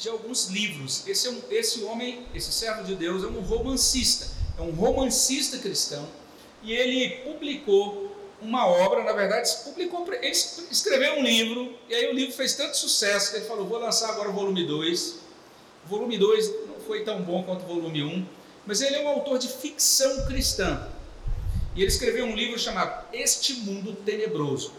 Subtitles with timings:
[0.00, 1.06] de alguns livros.
[1.06, 5.58] Esse, é um, esse homem, esse servo de Deus, é um romancista, é um romancista
[5.58, 6.08] cristão,
[6.62, 8.10] e ele publicou
[8.40, 12.76] uma obra, na verdade, publicou, ele escreveu um livro, e aí o livro fez tanto
[12.76, 15.20] sucesso que ele falou: vou lançar agora o volume 2.
[15.84, 18.26] O volume 2 não foi tão bom quanto o volume 1, um,
[18.66, 20.88] mas ele é um autor de ficção cristã.
[21.76, 24.72] E ele escreveu um livro chamado Este Mundo Tenebroso.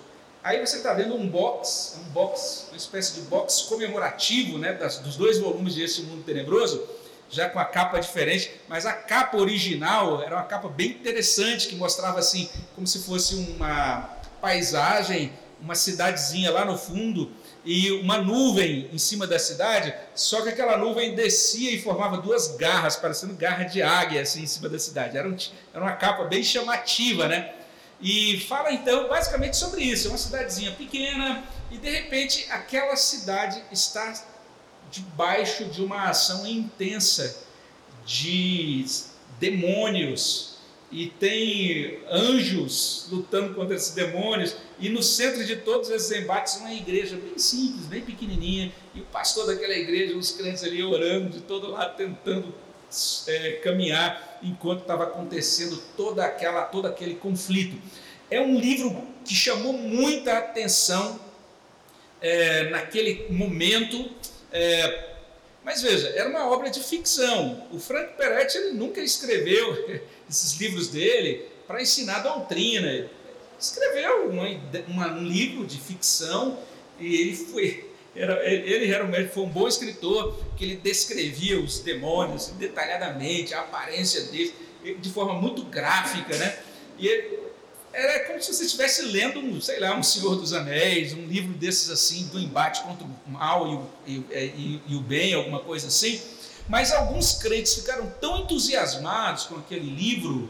[0.44, 4.98] Aí você está vendo um box, um box, uma espécie de box comemorativo né, das,
[4.98, 6.84] dos dois volumes de Este Mundo Tenebroso,
[7.30, 11.76] já com a capa diferente, mas a capa original era uma capa bem interessante que
[11.76, 15.32] mostrava assim, como se fosse uma paisagem,
[15.62, 17.32] uma cidadezinha lá no fundo
[17.64, 22.56] e uma nuvem em cima da cidade, só que aquela nuvem descia e formava duas
[22.56, 25.16] garras, parecendo garra de águia assim em cima da cidade.
[25.16, 25.38] Era, um,
[25.72, 27.54] era uma capa bem chamativa, né?
[28.02, 33.62] E fala então basicamente sobre isso, é uma cidadezinha pequena e de repente aquela cidade
[33.72, 34.14] está
[34.90, 37.46] debaixo de uma ação intensa
[38.06, 38.86] de
[39.40, 40.52] demônios.
[40.92, 44.58] E tem anjos lutando contra esses demônios.
[44.78, 48.74] E no centro de todos esses embates uma igreja bem simples, bem pequenininha.
[48.94, 52.54] E o pastor daquela igreja, os crentes ali orando de todo lado tentando
[53.28, 57.78] é, caminhar enquanto estava acontecendo toda aquela todo aquele conflito.
[58.30, 61.20] É um livro que chamou muita atenção
[62.22, 64.10] é, naquele momento
[64.52, 65.12] é,
[65.64, 67.68] mas veja, era uma obra de ficção.
[67.72, 73.08] O Frank Peretti ele nunca escreveu esses livros dele para ensinar doutrina.
[73.60, 74.48] Escreveu uma,
[74.88, 76.58] uma, um livro de ficção
[77.00, 82.48] e ele foi era, ele realmente foi um bom escritor, que ele descrevia os demônios
[82.48, 84.54] detalhadamente, a aparência deles,
[85.00, 86.60] de forma muito gráfica, né?
[86.98, 87.40] E ele,
[87.94, 91.54] era como se você estivesse lendo, um, sei lá, um Senhor dos Anéis, um livro
[91.54, 95.60] desses assim, do embate contra o mal e o, e, e, e o bem, alguma
[95.60, 96.22] coisa assim.
[96.70, 100.50] Mas alguns crentes ficaram tão entusiasmados com aquele livro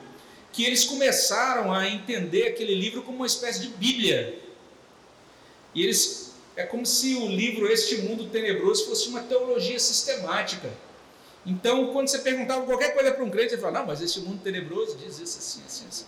[0.51, 4.37] que eles começaram a entender aquele livro como uma espécie de Bíblia.
[5.73, 6.20] E eles
[6.55, 10.69] é como se o livro Este Mundo Tenebroso fosse uma teologia sistemática.
[11.45, 14.41] Então, quando você perguntava qualquer coisa para um crente, ele falava: Não, mas este mundo
[14.43, 16.05] tenebroso diz isso assim, assim, assim.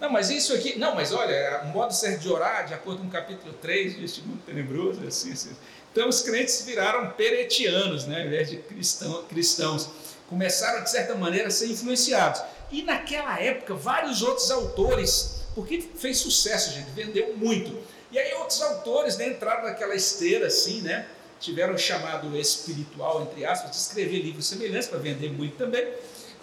[0.00, 0.76] Não, mas isso aqui.
[0.76, 4.22] Não, mas olha, o modo certo de orar, de acordo com o capítulo 3 deste
[4.22, 5.56] mundo tenebroso, é assim, assim.
[5.92, 9.88] Então os crentes viraram peretianos, né, ao invés de cristão, cristãos.
[10.28, 12.42] Começaram, de certa maneira, a ser influenciados.
[12.70, 17.78] E naquela época, vários outros autores, porque fez sucesso, gente, vendeu muito.
[18.12, 21.06] E aí outros autores né, entraram naquela esteira assim, né?
[21.40, 25.92] Tiveram o chamado espiritual, entre aspas, de escrever livros semelhantes para vender muito também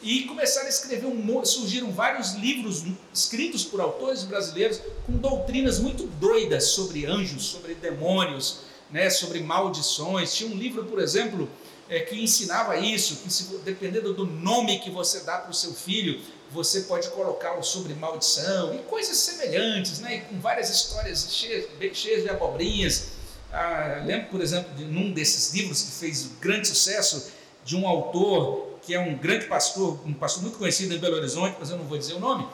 [0.02, 6.08] e começaram a escrever um surgiram vários livros escritos por autores brasileiros com doutrinas muito
[6.08, 10.34] doidas sobre anjos, sobre demônios, né, sobre maldições.
[10.34, 11.50] Tinha um livro, por exemplo,
[11.90, 15.74] é, que ensinava isso, que se, dependendo do nome que você dá para o seu
[15.74, 16.22] filho,
[16.52, 22.24] você pode colocá-lo sobre maldição e coisas semelhantes, né, e com várias histórias cheias, cheias
[22.24, 23.10] de abobrinhas.
[23.52, 27.32] Ah, lembro, por exemplo, de um desses livros que fez grande sucesso
[27.64, 31.58] de um autor que é um grande pastor, um pastor muito conhecido em Belo Horizonte,
[31.60, 32.48] mas eu não vou dizer o nome.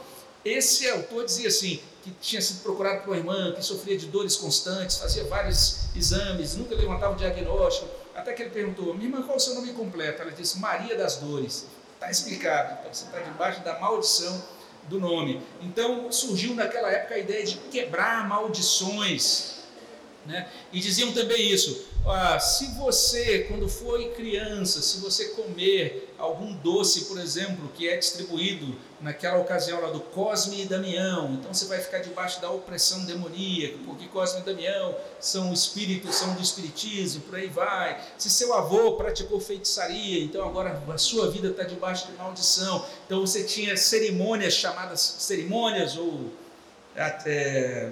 [0.44, 4.36] Esse autor dizia assim, que tinha sido procurado por uma irmã, que sofria de dores
[4.36, 9.34] constantes, fazia vários exames, nunca levantava o diagnóstico, até que ele perguntou, minha irmã, qual
[9.34, 10.22] é o seu nome completo?
[10.22, 11.66] Ela disse, Maria das Dores.
[12.06, 14.44] Está explicado, então você está debaixo da maldição
[14.84, 15.42] do nome.
[15.60, 19.55] Então surgiu naquela época a ideia de quebrar maldições.
[20.26, 20.48] Né?
[20.74, 27.06] E diziam também isso, ah, se você, quando foi criança, se você comer algum doce,
[27.06, 31.80] por exemplo, que é distribuído naquela ocasião lá do Cosme e Damião, então você vai
[31.80, 37.36] ficar debaixo da opressão demoníaca, porque Cosme e Damião são espíritos, são do espiritismo, por
[37.36, 38.04] aí vai.
[38.18, 42.84] Se seu avô praticou feitiçaria, então agora a sua vida está debaixo de maldição.
[43.06, 46.32] Então você tinha cerimônias chamadas cerimônias ou
[46.96, 47.92] até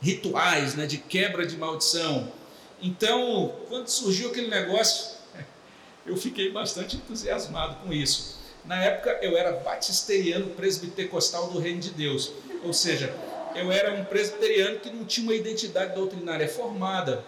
[0.00, 2.32] rituais né, de quebra de maldição
[2.82, 5.16] então, quando surgiu aquele negócio,
[6.06, 8.38] eu fiquei bastante entusiasmado com isso.
[8.64, 12.32] Na época, eu era batisteriano presbitecostal do Reino de Deus,
[12.64, 13.14] ou seja,
[13.54, 17.24] eu era um presbiteriano que não tinha uma identidade doutrinária formada.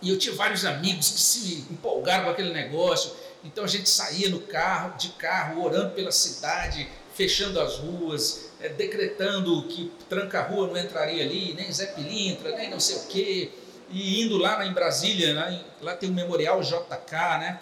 [0.00, 3.12] E eu tinha vários amigos que se empolgaram com aquele negócio.
[3.44, 6.88] Então a gente saía no carro, de carro, orando pela cidade,
[7.20, 12.80] fechando as ruas, é, decretando que tranca-rua não entraria ali, nem Zé Pilintra, nem não
[12.80, 13.50] sei o quê
[13.92, 17.60] e indo lá em Brasília, lá, lá tem o Memorial JK, né?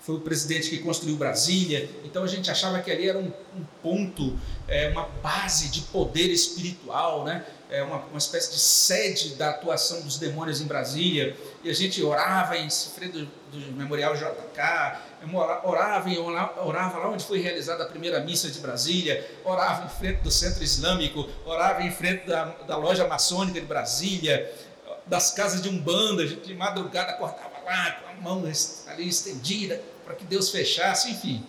[0.00, 1.88] Foi o presidente que construiu Brasília.
[2.04, 4.36] Então a gente achava que ali era um, um ponto,
[4.66, 7.44] é, uma base de poder espiritual, né?
[7.70, 12.02] É, uma, uma espécie de sede da atuação dos demônios em Brasília, e a gente
[12.02, 14.98] orava em frente do, do Memorial JK,
[15.62, 20.20] orava, em, orava lá onde foi realizada a primeira missa de Brasília, orava em frente
[20.22, 24.50] do Centro Islâmico, orava em frente da, da loja maçônica de Brasília,
[25.06, 28.44] das casas de Umbanda, a gente de madrugada cortava lá com a mão
[28.86, 31.44] ali estendida para que Deus fechasse, enfim.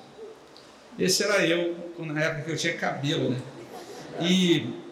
[0.98, 3.42] Esse era eu na época que eu tinha cabelo, né?
[4.22, 4.89] E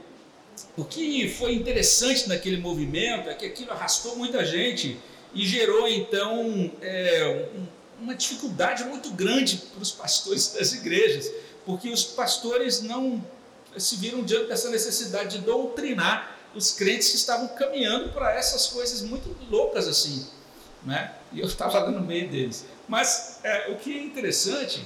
[0.77, 4.97] o que foi interessante naquele movimento é que aquilo arrastou muita gente
[5.33, 7.47] e gerou então é,
[7.99, 11.31] uma dificuldade muito grande para os pastores das igrejas,
[11.65, 13.23] porque os pastores não
[13.75, 19.01] se viram diante dessa necessidade de doutrinar os crentes que estavam caminhando para essas coisas
[19.01, 20.27] muito loucas assim,
[20.85, 21.13] né?
[21.33, 22.65] E eu estava lá no meio deles.
[22.87, 24.85] Mas é, o que é interessante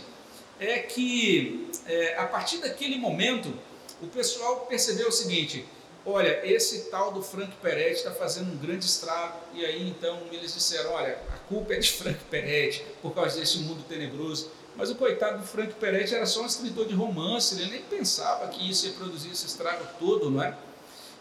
[0.60, 3.54] é que é, a partir daquele momento
[4.02, 5.66] o pessoal percebeu o seguinte:
[6.06, 9.40] olha, esse tal do Frank Peretti está fazendo um grande estrago.
[9.54, 13.60] E aí então eles disseram: olha, a culpa é de Frank Peretti por causa desse
[13.60, 14.50] mundo tenebroso.
[14.76, 18.48] Mas o coitado do Frank Peretti era só um escritor de romance, ele nem pensava
[18.48, 20.58] que isso ia produzir esse estrago todo, não é?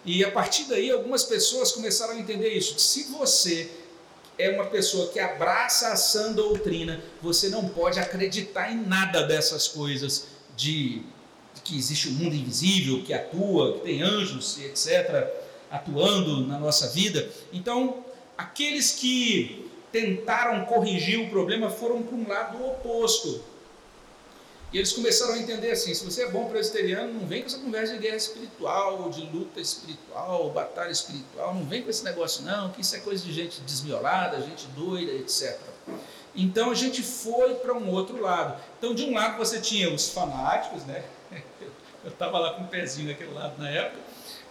[0.05, 2.79] E a partir daí algumas pessoas começaram a entender isso.
[2.79, 3.71] Se você
[4.39, 9.69] é uma pessoa que abraça a sã doutrina, você não pode acreditar em nada dessas
[9.69, 11.03] coisas de
[11.65, 15.29] que existe um mundo invisível que atua, que tem anjos, etc.,
[15.71, 17.29] atuando na nossa vida.
[17.53, 18.05] Então,
[18.37, 23.43] aqueles que tentaram corrigir o problema foram para um lado oposto.
[24.73, 27.59] E eles começaram a entender assim: se você é bom presbiteriano, não vem com essa
[27.59, 32.71] conversa de guerra espiritual, de luta espiritual, batalha espiritual, não vem com esse negócio, não,
[32.71, 35.59] que isso é coisa de gente desmiolada, gente doida, etc.
[36.35, 38.61] Então a gente foi para um outro lado.
[38.79, 41.05] Então, de um lado você tinha os fanáticos, né?
[42.11, 44.01] Eu estava lá com o pezinho naquele lado na época,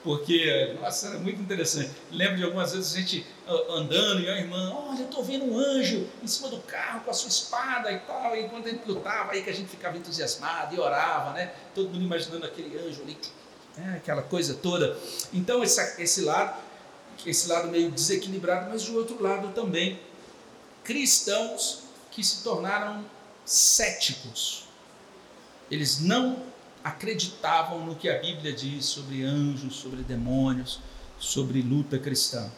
[0.02, 1.92] porque, nossa, era muito interessante.
[2.10, 3.28] Lembro de algumas vezes a gente
[3.70, 7.12] andando e a irmã, olha, eu estou vendo um anjo em cima do carro com
[7.12, 9.98] a sua espada e tal, e enquanto a gente lutava, aí que a gente ficava
[9.98, 11.52] entusiasmado e orava, né?
[11.76, 13.18] Todo mundo imaginando aquele anjo ali,
[13.76, 13.96] né?
[13.98, 14.98] aquela coisa toda.
[15.34, 16.58] Então, esse, esse lado,
[17.26, 20.00] esse lado meio desequilibrado, mas do outro lado também,
[20.82, 23.04] cristãos que se tornaram
[23.44, 24.64] céticos.
[25.70, 26.49] Eles não
[26.84, 30.80] acreditavam no que a Bíblia diz sobre anjos, sobre demônios,
[31.20, 32.50] sobre luta cristã.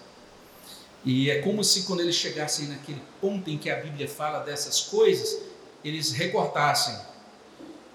[1.03, 4.81] E é como se quando eles chegassem naquele ponto em que a Bíblia fala dessas
[4.81, 5.41] coisas,
[5.83, 6.95] eles recortassem,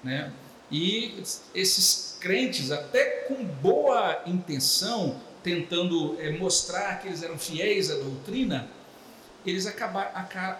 [0.02, 0.32] né?
[0.70, 1.23] E
[1.55, 8.69] esses crentes, até com boa intenção, tentando é, mostrar que eles eram fiéis à doutrina,
[9.46, 10.11] eles acabaram,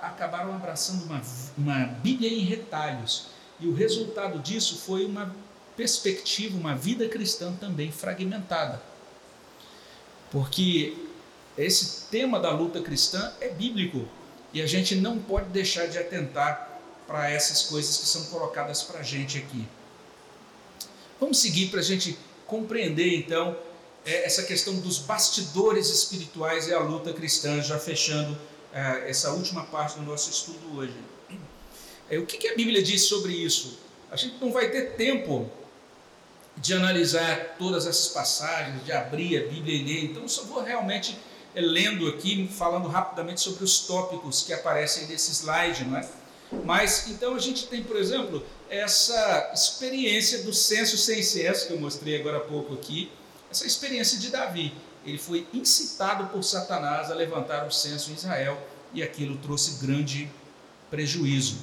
[0.01, 1.21] acabaram abraçando uma,
[1.59, 3.27] uma Bíblia em retalhos.
[3.59, 5.35] E o resultado disso foi uma
[5.77, 8.83] perspectiva, uma vida cristã também fragmentada.
[10.31, 10.97] Porque
[11.57, 14.07] esse tema da luta cristã é bíblico
[14.53, 19.01] e a gente não pode deixar de atentar para essas coisas que são colocadas para
[19.01, 19.67] a gente aqui.
[21.21, 23.57] Vamos seguir para a gente compreender então
[24.05, 28.39] é, essa questão dos bastidores espirituais e a luta cristã, já fechando
[28.73, 30.95] é, essa última parte do nosso estudo hoje.
[32.09, 33.79] É, o que, a Bíblia diz sobre isso?
[34.11, 35.51] A gente não vai ter tempo
[36.57, 40.05] de analisar todas essas passagens, de abrir a Bíblia e ler.
[40.05, 41.17] Então, só vou realmente
[41.55, 46.09] é, lendo aqui, falando rapidamente sobre os tópicos que aparecem nesse slide, não é?
[46.65, 51.81] Mas, então, a gente tem, por exemplo, essa experiência do censo sem censo, que eu
[51.81, 53.11] mostrei agora há pouco aqui,
[53.51, 54.73] essa experiência de Davi.
[55.05, 58.61] Ele foi incitado por Satanás a levantar o censo em Israel
[58.93, 60.29] e aquilo trouxe grande
[60.91, 61.59] prejuízo.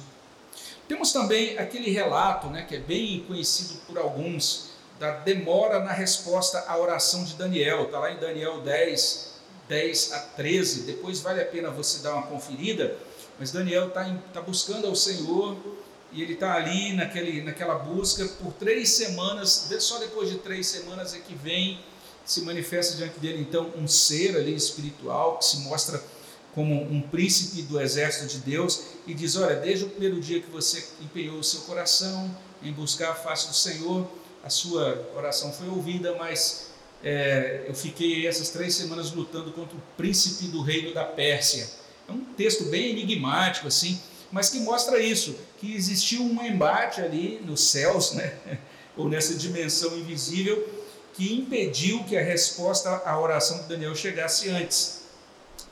[0.88, 6.64] Temos também aquele relato, né, que é bem conhecido por alguns, da demora na resposta
[6.68, 7.84] à oração de Daniel.
[7.84, 9.34] Está lá em Daniel 10,
[9.68, 10.82] 10 a 13.
[10.82, 12.96] Depois vale a pena você dar uma conferida.
[13.38, 15.56] Mas Daniel está tá buscando ao Senhor
[16.12, 19.68] e ele está ali naquele, naquela busca por três semanas.
[19.80, 21.80] Só depois de três semanas é que vem,
[22.24, 26.02] se manifesta diante dele então um ser ali espiritual que se mostra
[26.54, 30.50] como um príncipe do exército de Deus e diz: Olha, desde o primeiro dia que
[30.50, 34.08] você empenhou o seu coração em buscar a face do Senhor
[34.44, 36.66] a sua oração foi ouvida, mas
[37.02, 41.68] é, eu fiquei essas três semanas lutando contra o príncipe do reino da Pérsia.
[42.06, 43.98] É um texto bem enigmático, assim,
[44.30, 48.36] mas que mostra isso, que existiu um embate ali nos céus, né?
[48.96, 50.68] ou nessa dimensão invisível,
[51.14, 55.04] que impediu que a resposta à oração de Daniel chegasse antes.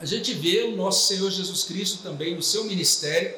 [0.01, 3.35] A gente vê o nosso Senhor Jesus Cristo também no seu ministério,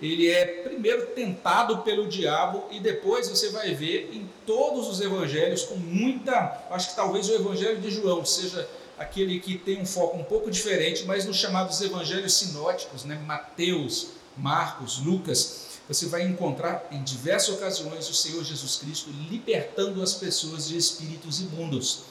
[0.00, 5.62] ele é primeiro tentado pelo diabo e depois você vai ver em todos os evangelhos
[5.62, 10.16] com muita, acho que talvez o evangelho de João seja aquele que tem um foco
[10.16, 13.20] um pouco diferente, mas nos chamados evangelhos sinóticos, né?
[13.26, 20.14] Mateus, Marcos, Lucas, você vai encontrar em diversas ocasiões o Senhor Jesus Cristo libertando as
[20.14, 22.02] pessoas de espíritos imundos.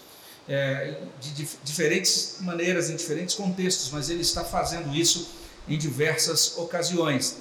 [0.50, 5.28] É, de, de diferentes maneiras, em diferentes contextos, mas ele está fazendo isso
[5.68, 7.36] em diversas ocasiões.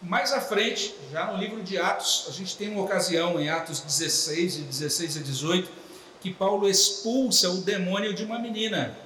[0.00, 3.80] Mais à frente, já no livro de Atos, a gente tem uma ocasião em Atos
[3.80, 5.68] 16, de 16 a 18,
[6.20, 8.96] que Paulo expulsa o demônio de uma menina.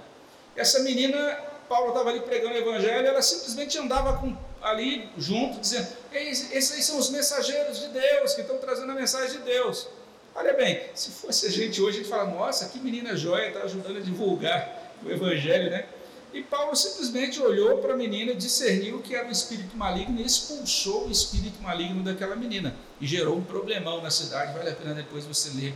[0.55, 1.19] Essa menina,
[1.67, 6.83] Paulo estava ali pregando o evangelho, ela simplesmente andava com, ali junto, dizendo: esses aí
[6.83, 9.89] são os mensageiros de Deus que estão trazendo a mensagem de Deus.
[10.35, 13.61] Olha bem, se fosse a gente hoje, a gente fala: nossa, que menina joia, está
[13.61, 15.87] ajudando a divulgar o evangelho, né?
[16.33, 21.07] E Paulo simplesmente olhou para a menina, discerniu que era um espírito maligno e expulsou
[21.07, 22.75] o espírito maligno daquela menina.
[23.01, 24.57] E gerou um problemão na cidade.
[24.57, 25.75] Vale a pena depois você ler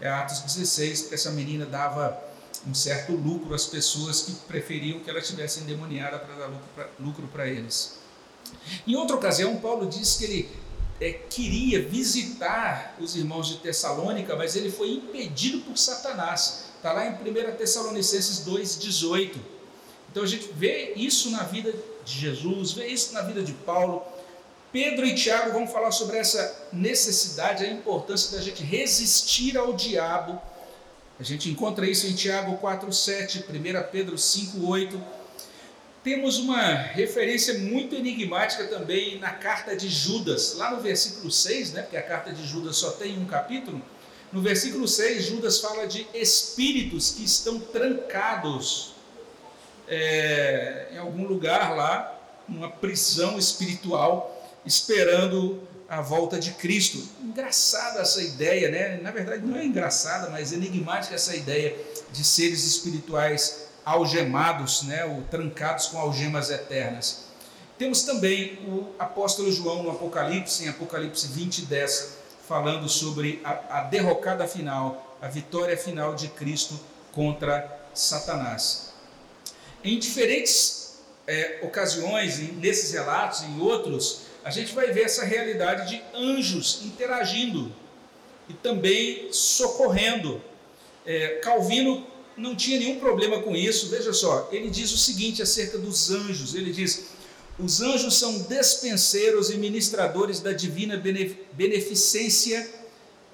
[0.00, 2.20] é, Atos 16, que essa menina dava
[2.66, 6.50] um certo lucro às pessoas que preferiam que ela tivesse endemoniada para dar
[6.98, 7.98] lucro para eles.
[8.86, 10.50] Em outra ocasião, Paulo diz que ele
[11.00, 16.64] é, queria visitar os irmãos de Tessalônica, mas ele foi impedido por Satanás.
[16.76, 19.53] Está lá em 1 Tessalonicenses 2,18.
[20.14, 24.00] Então a gente vê isso na vida de Jesus, vê isso na vida de Paulo.
[24.70, 30.40] Pedro e Tiago vão falar sobre essa necessidade, a importância da gente resistir ao diabo.
[31.18, 35.00] A gente encontra isso em Tiago 4,7, 1 Pedro 5,8.
[36.04, 41.82] Temos uma referência muito enigmática também na carta de Judas, lá no versículo 6, né,
[41.82, 43.82] porque a carta de Judas só tem um capítulo.
[44.32, 48.93] No versículo 6, Judas fala de espíritos que estão trancados
[49.88, 54.30] é, em algum lugar lá, numa prisão espiritual,
[54.64, 56.98] esperando a volta de Cristo.
[57.22, 58.98] Engraçada essa ideia, né?
[59.02, 61.76] Na verdade, não é engraçada, mas enigmática essa ideia
[62.12, 65.04] de seres espirituais algemados, né?
[65.04, 67.24] Ou trancados com algemas eternas.
[67.76, 72.14] Temos também o apóstolo João no Apocalipse, em Apocalipse 20, 10,
[72.46, 76.78] falando sobre a, a derrocada final, a vitória final de Cristo
[77.12, 78.83] contra Satanás.
[79.84, 80.94] Em diferentes
[81.26, 86.80] é, ocasiões, nesses relatos e em outros, a gente vai ver essa realidade de anjos
[86.84, 87.70] interagindo
[88.48, 90.40] e também socorrendo.
[91.04, 95.76] É, Calvino não tinha nenhum problema com isso, veja só, ele diz o seguinte acerca
[95.76, 97.10] dos anjos: ele diz,
[97.58, 100.96] os anjos são despenseiros e ministradores da divina
[101.52, 102.68] beneficência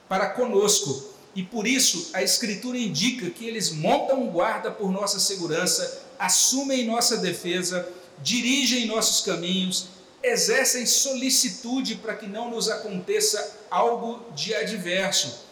[0.09, 6.10] para conosco, e por isso a Escritura indica que eles montam guarda por nossa segurança
[6.21, 7.89] assumem nossa defesa,
[8.23, 9.89] dirigem nossos caminhos,
[10.23, 15.47] exercem solicitude para que não nos aconteça algo de adverso.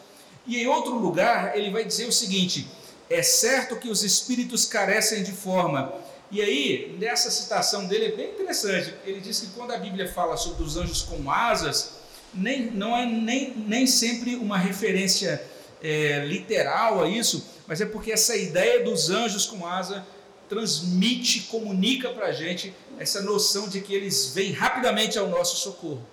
[0.46, 2.68] E em outro lugar, ele vai dizer o seguinte:
[3.08, 5.90] é certo que os espíritos carecem de forma.
[6.30, 8.92] E aí, nessa citação dele é bem interessante.
[9.06, 11.92] Ele diz que quando a Bíblia fala sobre os anjos com asas,
[12.34, 15.42] nem, não é nem, nem sempre uma referência
[15.82, 20.04] é, literal a isso, mas é porque essa ideia dos anjos com asa
[20.48, 26.04] transmite, comunica para a gente essa noção de que eles vêm rapidamente ao nosso socorro.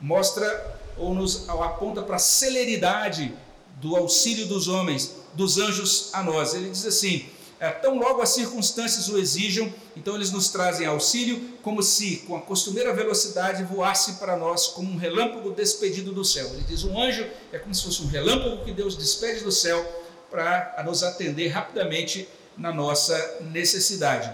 [0.00, 3.32] Mostra ou nos aponta para a celeridade
[3.76, 6.54] do auxílio dos homens, dos anjos a nós.
[6.54, 7.26] Ele diz assim:
[7.58, 12.34] é, tão logo as circunstâncias o exijam, então eles nos trazem auxílio, como se com
[12.34, 16.46] a costumeira velocidade voasse para nós como um relâmpago despedido do céu.
[16.54, 19.84] Ele diz: um anjo é como se fosse um relâmpago que Deus despede do céu
[20.30, 22.28] para nos atender rapidamente
[22.60, 24.30] na nossa necessidade.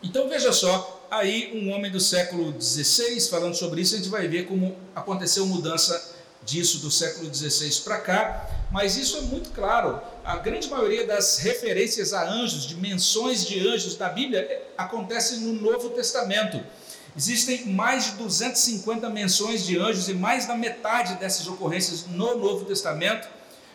[0.00, 4.28] Então veja só, aí um homem do século XVI falando sobre isso, a gente vai
[4.28, 6.14] ver como aconteceu mudança
[6.44, 10.00] disso do século XVI para cá, mas isso é muito claro.
[10.24, 15.40] A grande maioria das referências a anjos, de menções de anjos da Bíblia, é, acontecem
[15.40, 16.64] no Novo Testamento.
[17.16, 22.64] Existem mais de 250 menções de anjos e mais da metade dessas ocorrências no Novo
[22.64, 23.28] Testamento.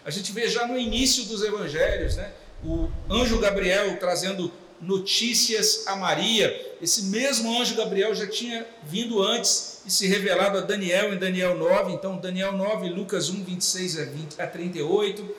[0.06, 2.32] A gente vê já no início dos evangelhos, né?
[2.65, 6.75] O anjo Gabriel trazendo notícias a Maria.
[6.81, 11.55] Esse mesmo anjo Gabriel já tinha vindo antes e se revelado a Daniel em Daniel
[11.55, 11.93] 9.
[11.93, 15.36] Então, Daniel 9, Lucas 1, 26 a, 20, a 38.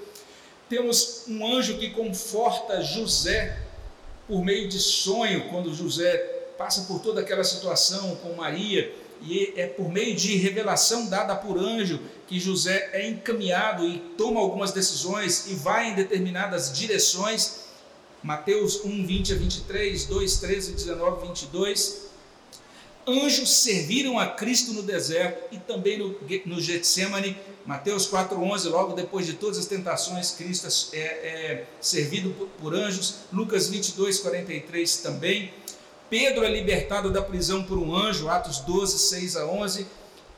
[0.68, 3.59] Temos um anjo que conforta José
[4.26, 6.16] por meio de sonho, quando José
[6.59, 8.92] passa por toda aquela situação com Maria
[9.23, 14.40] e é por meio de revelação dada por anjo que José é encaminhado e toma
[14.40, 17.66] algumas decisões e vai em determinadas direções.
[18.23, 22.06] Mateus 1, 20 a 23, 2, 13, 19, 22.
[23.06, 27.37] Anjos serviram a Cristo no deserto e também no, no Getsemane.
[27.64, 33.18] Mateus 4,11, logo depois de todas as tentações, Cristo é, é servido por, por anjos.
[33.32, 35.52] Lucas 22, 43 também.
[36.08, 39.86] Pedro é libertado da prisão por um anjo, Atos 12, 6 a 11.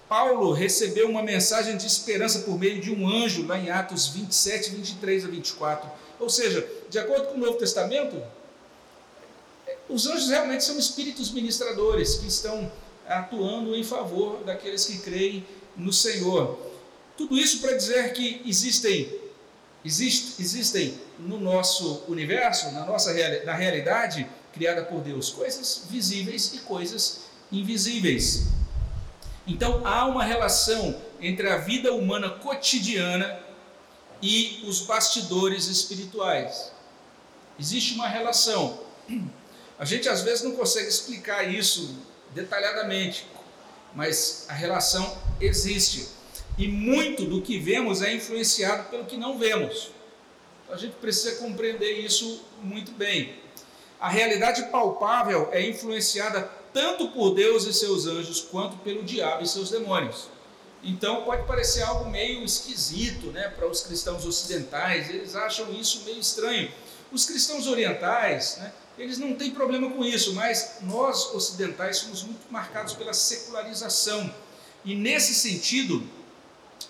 [0.08, 4.70] Paulo recebeu uma mensagem de esperança por meio de um anjo, lá em Atos 27,
[4.70, 5.90] 23 a 24.
[6.18, 8.20] Ou seja, de acordo com o Novo Testamento,
[9.88, 12.70] os anjos realmente são espíritos ministradores que estão
[13.06, 15.46] atuando em favor daqueles que creem
[15.76, 16.58] no Senhor.
[17.16, 19.12] Tudo isso para dizer que existem,
[19.84, 23.12] existe, existem no nosso universo, na nossa
[23.44, 28.48] na realidade criada por Deus, coisas visíveis e coisas invisíveis.
[29.46, 33.40] Então há uma relação entre a vida humana cotidiana
[34.22, 36.72] e os bastidores espirituais.
[37.58, 38.80] Existe uma relação.
[39.78, 41.96] A gente às vezes não consegue explicar isso
[42.34, 43.26] detalhadamente,
[43.94, 46.08] mas a relação existe.
[46.56, 49.90] E muito do que vemos é influenciado pelo que não vemos.
[50.64, 53.34] Então, a gente precisa compreender isso muito bem.
[54.00, 59.48] A realidade palpável é influenciada tanto por Deus e seus anjos, quanto pelo diabo e
[59.48, 60.28] seus demônios.
[60.82, 66.20] Então pode parecer algo meio esquisito né, para os cristãos ocidentais, eles acham isso meio
[66.20, 66.70] estranho.
[67.10, 72.46] Os cristãos orientais, né, eles não têm problema com isso, mas nós ocidentais somos muito
[72.50, 74.32] marcados pela secularização.
[74.84, 76.06] E nesse sentido,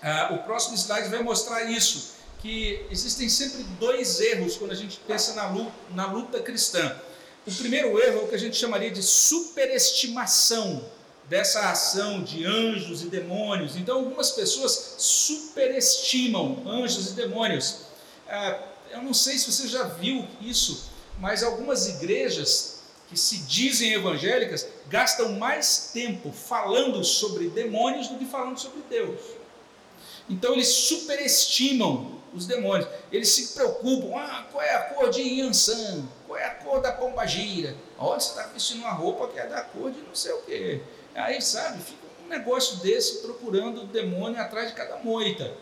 [0.03, 5.01] ah, o próximo slide vai mostrar isso, que existem sempre dois erros quando a gente
[5.07, 6.97] pensa na luta, na luta cristã.
[7.47, 10.85] O primeiro erro é o que a gente chamaria de superestimação
[11.29, 13.77] dessa ação de anjos e demônios.
[13.77, 17.81] Então, algumas pessoas superestimam anjos e demônios.
[18.29, 22.79] Ah, eu não sei se você já viu isso, mas algumas igrejas
[23.09, 29.21] que se dizem evangélicas gastam mais tempo falando sobre demônios do que falando sobre Deus.
[30.29, 32.89] Então, eles superestimam os demônios.
[33.13, 36.05] Eles se preocupam, ah, qual é a cor de Yansan?
[36.27, 37.75] Qual é a cor da pombagira?
[37.99, 40.81] Olha, você está vestindo uma roupa que é da cor de não sei o quê.
[41.15, 45.53] Aí, sabe, fica um negócio desse procurando o demônio atrás de cada moita.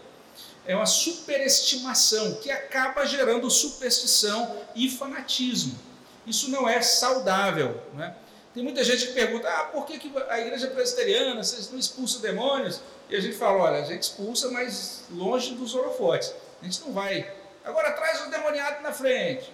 [0.66, 5.78] É uma superestimação que acaba gerando superstição e fanatismo.
[6.26, 7.80] Isso não é saudável.
[7.94, 8.14] Né?
[8.52, 12.20] Tem muita gente que pergunta: ah, por que, que a igreja presbiteriana, vocês não expulsam
[12.20, 12.80] demônios?
[13.08, 16.32] E a gente fala: olha, a gente expulsa, mas longe dos holofotes.
[16.60, 17.30] A gente não vai.
[17.64, 19.52] Agora traz o demoniado na frente.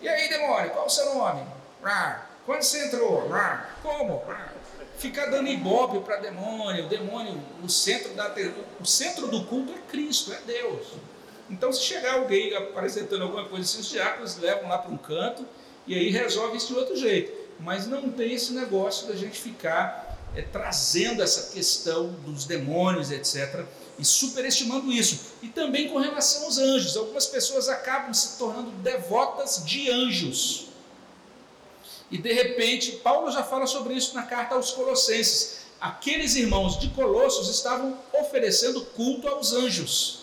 [0.00, 1.44] E aí, demônio, qual o seu nome?
[1.82, 2.30] Rar.
[2.46, 3.28] Quando você entrou?
[3.28, 3.78] Rar.
[3.82, 4.24] Como?
[4.26, 4.54] Rar.
[4.98, 8.34] Ficar dando ibope para demônio, o demônio, o centro, da,
[8.80, 10.88] o centro do culto é Cristo, é Deus.
[11.48, 15.46] Então, se chegar alguém apresentando alguma coisa assim, os diáconos levam lá para um canto
[15.86, 17.32] e aí resolve isso de outro jeito.
[17.58, 23.66] Mas não tem esse negócio da gente ficar é, trazendo essa questão dos demônios, etc
[24.00, 25.20] e superestimando isso.
[25.42, 26.96] E também com relação aos anjos.
[26.96, 30.68] Algumas pessoas acabam se tornando devotas de anjos.
[32.10, 35.60] E de repente, Paulo já fala sobre isso na carta aos Colossenses.
[35.78, 40.20] Aqueles irmãos de Colossos estavam oferecendo culto aos anjos.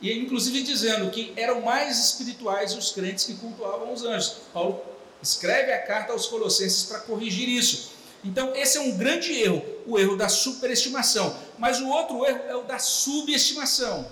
[0.00, 4.36] E inclusive dizendo que eram mais espirituais os crentes que cultuavam os anjos.
[4.52, 4.82] Paulo
[5.22, 7.91] escreve a carta aos Colossenses para corrigir isso.
[8.24, 11.36] Então, esse é um grande erro, o erro da superestimação.
[11.58, 14.08] Mas o outro erro é o da subestimação.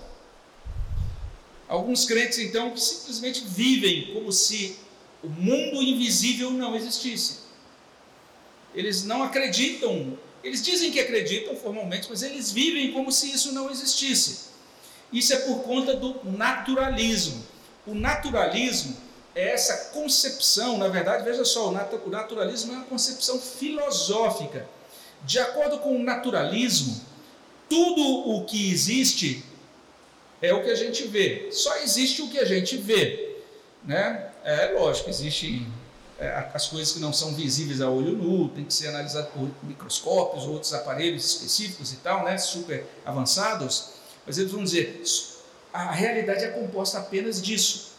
[1.67, 4.77] Alguns crentes, então, simplesmente vivem como se
[5.23, 7.39] o mundo invisível não existisse.
[8.75, 13.69] Eles não acreditam, eles dizem que acreditam formalmente, mas eles vivem como se isso não
[13.69, 14.51] existisse.
[15.13, 17.43] Isso é por conta do naturalismo.
[17.85, 18.97] O naturalismo
[19.33, 24.67] essa concepção, na verdade, veja só, o naturalismo é uma concepção filosófica.
[25.23, 26.99] De acordo com o naturalismo,
[27.69, 29.43] tudo o que existe
[30.41, 31.49] é o que a gente vê.
[31.51, 33.37] Só existe o que a gente vê.
[33.85, 34.31] Né?
[34.43, 35.65] É lógico, existe
[36.19, 39.49] é, as coisas que não são visíveis a olho nu, tem que ser analisado por
[39.63, 42.37] microscópios, outros aparelhos específicos e tal, né?
[42.37, 43.91] super avançados.
[44.25, 45.01] Mas eles vão dizer,
[45.71, 47.91] a realidade é composta apenas disso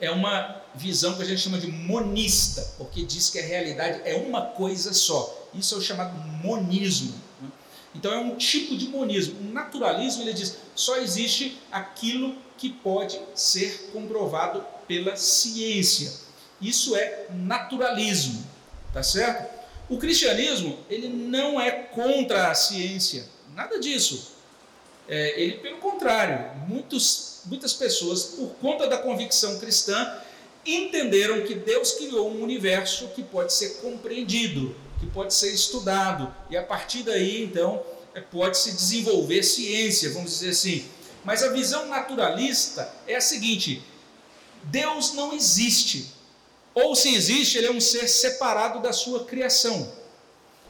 [0.00, 4.16] é uma visão que a gente chama de monista, porque diz que a realidade é
[4.16, 5.48] uma coisa só.
[5.52, 7.14] Isso é o chamado monismo.
[7.40, 7.48] Né?
[7.94, 9.38] Então é um tipo de monismo.
[9.40, 16.12] O naturalismo ele diz só existe aquilo que pode ser comprovado pela ciência.
[16.60, 18.44] Isso é naturalismo,
[18.92, 19.60] tá certo?
[19.88, 24.36] O cristianismo ele não é contra a ciência, nada disso.
[25.10, 30.18] É, ele pelo contrário, muitos muitas pessoas, por conta da convicção cristã,
[30.64, 36.56] entenderam que Deus criou um universo que pode ser compreendido, que pode ser estudado, e
[36.56, 37.82] a partir daí, então,
[38.14, 40.84] é, pode se desenvolver ciência, vamos dizer assim.
[41.24, 43.82] Mas a visão naturalista é a seguinte:
[44.64, 46.12] Deus não existe.
[46.74, 49.92] Ou se existe, ele é um ser separado da sua criação.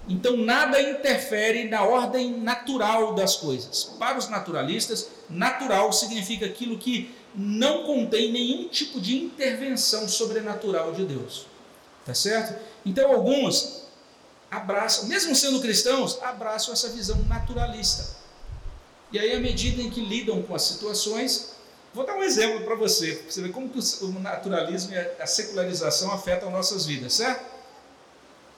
[0.08, 3.84] Então nada interfere na ordem natural das coisas.
[3.98, 11.04] Para os naturalistas, natural significa aquilo que não contém nenhum tipo de intervenção sobrenatural de
[11.04, 11.46] Deus.
[12.04, 12.60] Tá certo?
[12.84, 13.82] Então alguns
[14.50, 18.18] abraçam, mesmo sendo cristãos, abraçam essa visão naturalista.
[19.12, 21.50] E aí, à medida em que lidam com as situações,
[21.92, 25.26] vou dar um exemplo para você, para você ver como que o naturalismo e a
[25.26, 27.59] secularização afetam nossas vidas, certo?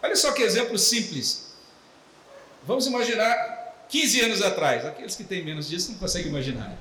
[0.02, 1.52] Olha só que exemplo simples.
[2.64, 6.76] Vamos imaginar 15 anos atrás, aqueles que têm menos disso não conseguem imaginar.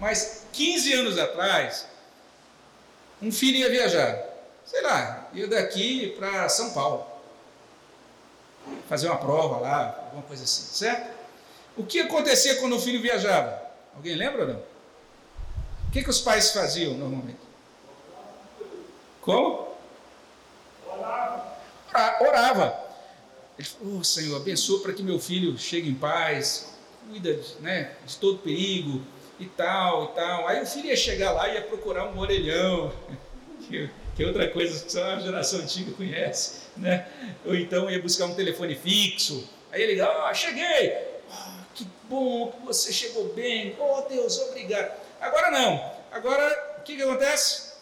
[0.00, 1.86] Mas 15 anos atrás,
[3.22, 4.22] um filho ia viajar,
[4.64, 7.06] sei lá, ia daqui para São Paulo,
[8.88, 11.14] fazer uma prova lá, alguma coisa assim, certo?
[11.76, 13.60] O que acontecia quando o filho viajava?
[13.94, 14.62] Alguém lembra ou não?
[15.88, 17.38] O que, que os pais faziam normalmente?
[19.20, 19.73] Como?
[22.20, 22.84] Orava.
[23.56, 26.74] Ele falou, oh, Senhor, abençoa para que meu filho chegue em paz,
[27.08, 29.00] cuida né, de todo perigo
[29.38, 30.48] e tal, e tal.
[30.48, 32.92] Aí o filho ia chegar lá e ia procurar um orelhão,
[33.68, 37.06] que, que é outra coisa que só a geração antiga conhece, né?
[37.44, 39.48] Ou então ia buscar um telefone fixo.
[39.70, 40.98] Aí ele ah, cheguei!
[41.30, 44.92] Oh, que bom que você chegou bem, oh Deus, obrigado.
[45.20, 47.74] Agora não, agora o que, que acontece?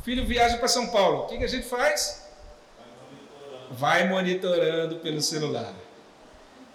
[0.00, 2.21] O filho viaja para São Paulo, o que, que a gente faz?
[3.72, 5.72] Vai monitorando pelo celular.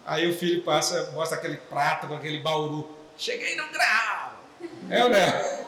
[0.05, 2.97] Aí o filho passa, mostra aquele prato com aquele bauru.
[3.17, 4.41] Cheguei no grau!
[4.89, 5.65] É ou não é?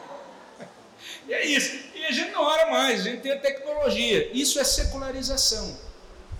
[1.28, 1.78] E é isso.
[1.94, 4.30] E a gente não ora mais, a gente tem a tecnologia.
[4.32, 5.78] Isso é secularização.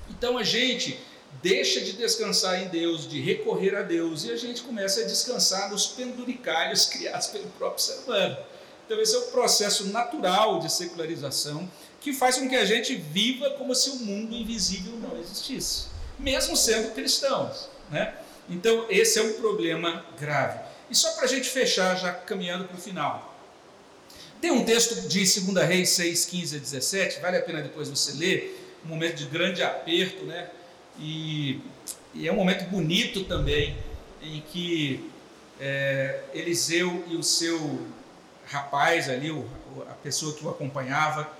[0.09, 0.99] Então a gente
[1.43, 5.71] deixa de descansar em Deus, de recorrer a Deus, e a gente começa a descansar
[5.71, 8.37] nos penduricalhos criados pelo próprio ser humano.
[8.85, 11.71] Então esse é o processo natural de secularização
[12.01, 15.87] que faz com que a gente viva como se o mundo invisível não existisse,
[16.19, 17.69] mesmo sendo cristãos.
[17.91, 18.15] Né?
[18.49, 20.59] Então, esse é um problema grave.
[20.91, 23.39] E só para a gente fechar, já caminhando para o final.
[24.41, 28.13] Tem um texto de 2 Reis 6, 15 a 17, vale a pena depois você
[28.13, 30.49] ler, um momento de grande aperto, né?
[30.99, 31.61] E,
[32.15, 33.77] e é um momento bonito também,
[34.23, 35.11] em que
[35.61, 37.87] é, Eliseu e o seu
[38.47, 39.47] rapaz ali, o,
[39.89, 41.31] a pessoa que o acompanhava,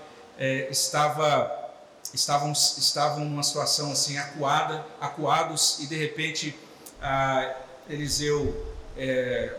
[0.41, 1.59] é, estava
[2.11, 6.57] estavam estavam numa situação assim acuada, acuados e de repente
[7.87, 8.65] Eliseu
[8.97, 9.55] é,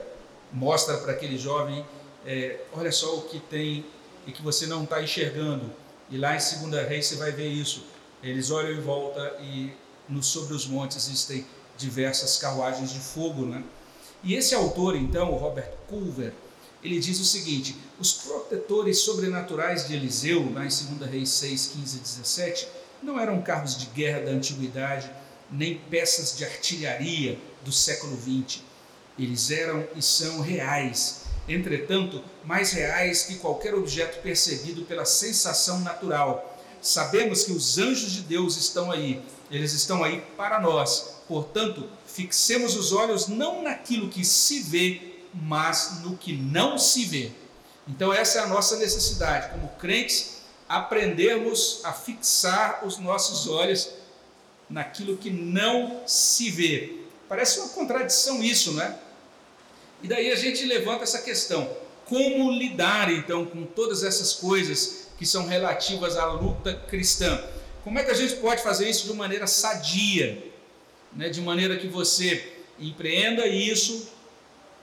[0.52, 1.86] mostra para aquele jovem,
[2.26, 3.86] é, olha só o que tem
[4.26, 5.70] e que você não está enxergando.
[6.10, 7.86] E lá em Segunda Reis você vai ver isso.
[8.22, 9.72] Eles olham em volta e
[10.08, 11.46] no, sobre os montes existem
[11.78, 13.62] diversas carruagens de fogo, né?
[14.22, 16.32] E esse autor, então, o Robert Culver,
[16.82, 21.96] ele diz o seguinte: os protetores sobrenaturais de Eliseu, lá em 2 Reis 6, 15
[21.96, 22.68] e 17,
[23.02, 25.10] não eram carros de guerra da antiguidade,
[25.50, 28.64] nem peças de artilharia do século 20.
[29.18, 36.48] Eles eram e são reais, entretanto, mais reais que qualquer objeto percebido pela sensação natural.
[36.80, 41.20] Sabemos que os anjos de Deus estão aí, eles estão aí para nós.
[41.28, 47.30] Portanto, fixemos os olhos não naquilo que se vê, mas no que não se vê.
[47.88, 53.90] Então, essa é a nossa necessidade, como crentes, aprendermos a fixar os nossos olhos
[54.70, 56.96] naquilo que não se vê.
[57.28, 58.98] Parece uma contradição isso, né?
[60.02, 61.68] E daí a gente levanta essa questão:
[62.06, 67.42] como lidar então com todas essas coisas que são relativas à luta cristã?
[67.84, 70.42] Como é que a gente pode fazer isso de maneira sadia,
[71.12, 71.28] né?
[71.28, 74.11] de maneira que você empreenda isso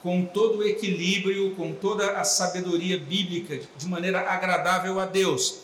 [0.02, 5.60] com todo o equilíbrio, com toda a sabedoria bíblica, de maneira agradável a Deus.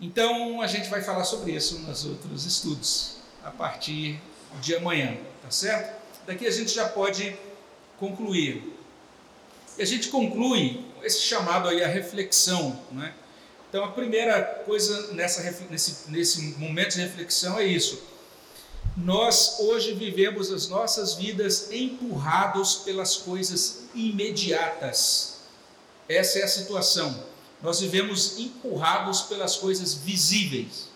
[0.00, 4.20] Então a gente vai falar sobre isso nos outros estudos, a partir
[4.60, 6.00] de amanhã, tá certo?
[6.26, 7.36] Daqui a gente já pode
[7.98, 8.74] concluir.
[9.78, 13.14] E a gente conclui esse chamado aí à reflexão, né?
[13.68, 18.10] Então a primeira coisa nessa, nesse, nesse momento de reflexão é isso
[18.96, 25.40] nós hoje vivemos as nossas vidas empurrados pelas coisas imediatas.
[26.08, 27.24] Essa é a situação.
[27.62, 30.88] Nós vivemos empurrados pelas coisas visíveis.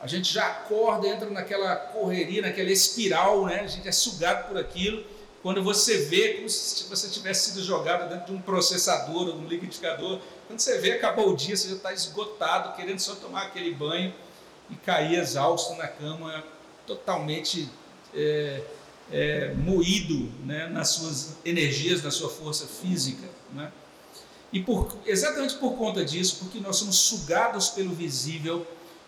[0.00, 3.60] A gente já acorda, entra naquela correria, naquela espiral, né?
[3.60, 5.04] A gente é sugado por aquilo.
[5.42, 9.44] Quando você vê, como se você tivesse sido jogado dentro de um processador ou de
[9.44, 13.46] um liquidificador, quando você vê, acabou o dia, você já está esgotado, querendo só tomar
[13.46, 14.14] aquele banho
[14.70, 16.42] e cair exausto na cama
[16.86, 17.68] totalmente
[18.14, 18.62] é,
[19.10, 23.28] é, moído né, nas suas energias, na sua força física.
[23.52, 23.70] Né?
[24.52, 28.66] E por, exatamente por conta disso, porque nós somos sugados pelo visível,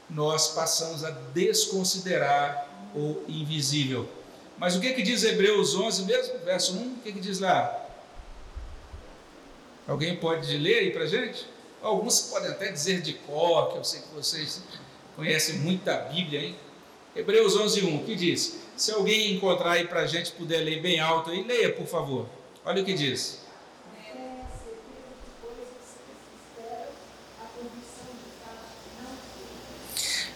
[0.09, 4.09] nós passamos a desconsiderar o invisível.
[4.57, 6.77] Mas o que, que diz Hebreus 11, mesmo, verso 1?
[6.77, 7.81] O que, que diz lá?
[9.87, 11.47] Alguém pode ler aí para gente?
[11.83, 14.63] Alguns podem até dizer de cor, que eu sei que vocês
[15.17, 16.57] conhecem muito da Bíblia, hein?
[17.17, 18.59] Hebreus 11, 1, que diz?
[18.77, 22.27] Se alguém encontrar aí para a gente, puder ler bem alto aí, leia, por favor.
[22.65, 23.45] Olha o que diz.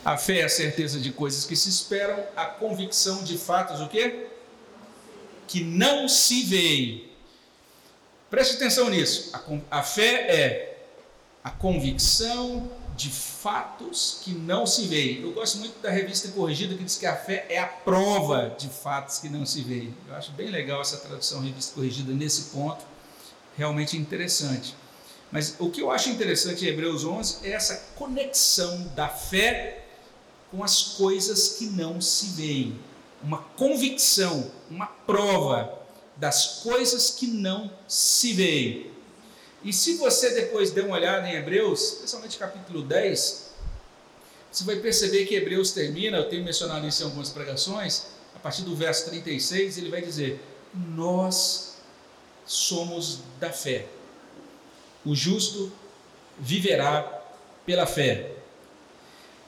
[0.05, 3.89] A fé é a certeza de coisas que se esperam, a convicção de fatos o
[3.89, 4.29] quê?
[5.47, 7.11] Que não se veem.
[8.31, 9.31] Preste atenção nisso.
[9.35, 10.79] A, a fé é
[11.43, 15.23] a convicção de fatos que não se veem.
[15.23, 18.69] Eu gosto muito da revista Corrigida que diz que a fé é a prova de
[18.69, 19.95] fatos que não se veem.
[20.09, 22.85] Eu acho bem legal essa tradução revista corrigida nesse ponto.
[23.57, 24.75] Realmente interessante.
[25.31, 29.85] Mas o que eu acho interessante em Hebreus 11 é essa conexão da fé
[30.51, 32.81] com as coisas que não se veem.
[33.23, 35.73] Uma convicção, uma prova
[36.17, 38.91] das coisas que não se veem.
[39.65, 43.49] E se você depois der uma olhada em Hebreus, especialmente capítulo 10,
[44.51, 48.63] você vai perceber que Hebreus termina, eu tenho mencionado isso em algumas pregações, a partir
[48.63, 50.41] do verso 36, ele vai dizer:
[50.73, 51.77] Nós
[52.47, 53.87] somos da fé.
[55.05, 55.73] O justo
[56.39, 57.03] viverá
[57.67, 58.33] pela fé.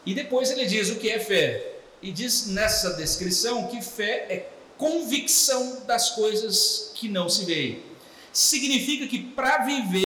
[0.04, 1.78] E depois ele diz o que é fé.
[2.02, 7.82] E diz nessa descrição que fé é convicção das coisas que não se veem.
[8.32, 9.98] Significa que para viver